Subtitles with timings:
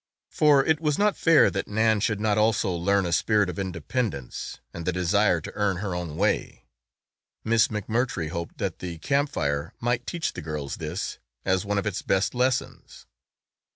[0.31, 4.59] For it was not fair that Nan should not also learn a spirit of independence
[4.73, 6.65] and the desire to earn her own way.
[7.43, 11.85] Miss McMurtry hoped that the Camp Fire might teach the girls this as one of
[11.85, 13.05] its best lessons.